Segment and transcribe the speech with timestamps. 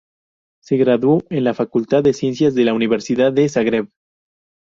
[0.63, 3.89] Se graduó en la facultad de ciencias de la Universidad de Zagreb.